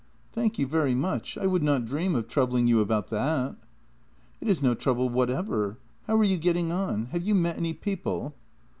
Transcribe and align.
"Thank 0.33 0.57
you 0.57 0.65
very 0.65 0.95
much. 0.95 1.37
I 1.37 1.45
would 1.45 1.61
not 1.61 1.85
dream 1.85 2.15
of 2.15 2.27
troubling 2.27 2.65
you 2.65 2.79
about 2.79 3.11
that."" 3.11 3.55
It 4.41 4.47
is 4.47 4.63
no 4.63 4.73
trouble 4.73 5.09
whatever. 5.09 5.77
How 6.07 6.17
are 6.17 6.23
you 6.23 6.37
getting 6.37 6.71
on? 6.71 7.05
Have 7.11 7.21
you 7.21 7.35
met 7.35 7.55
any 7.57 7.73
people? 7.75 8.33